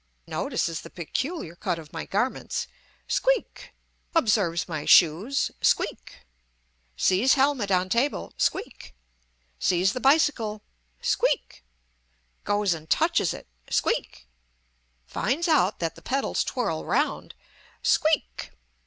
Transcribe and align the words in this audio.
notices 0.25 0.81
the 0.81 0.89
peculiar 0.89 1.55
cut 1.55 1.77
of 1.77 1.93
my 1.93 2.05
garments 2.07 2.65
squeak! 3.07 3.71
observes 4.15 4.67
my 4.67 4.83
shoes 4.83 5.51
squeak! 5.61 6.21
sees 6.97 7.35
helmet 7.35 7.69
on 7.69 7.87
table 7.87 8.33
squeak! 8.35 8.95
sees 9.59 9.93
the 9.93 9.99
bicycle 9.99 10.63
squeak! 11.01 11.63
goes 12.43 12.73
and 12.73 12.89
touches 12.89 13.31
it 13.31 13.45
squeak! 13.69 14.27
finds 15.05 15.47
out 15.47 15.77
that 15.77 15.93
the 15.93 16.01
pedals 16.01 16.43
twirl 16.43 16.83
round 16.83 17.35
squeak! 17.83 18.53